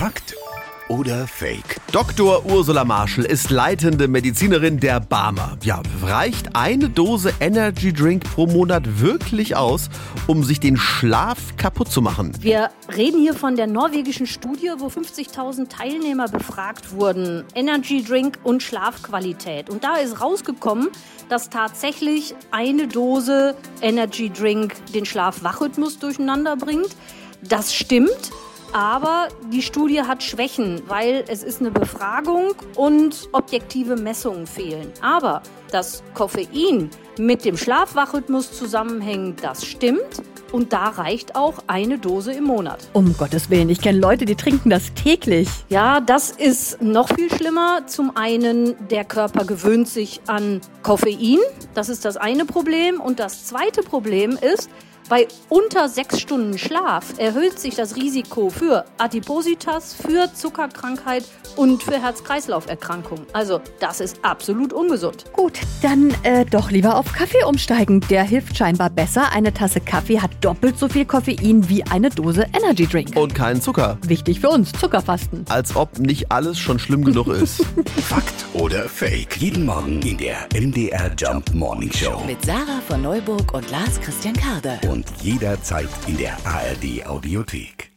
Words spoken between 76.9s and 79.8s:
genug ist. Fakt oder Fake? Jeden